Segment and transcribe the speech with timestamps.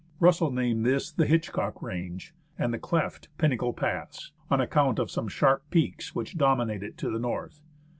[0.19, 5.27] Russell named this the" Hitchcock Range," and the cleft" Pinnacle Pass," on account of some
[5.27, 7.61] sharp peaks which dominate it to the north.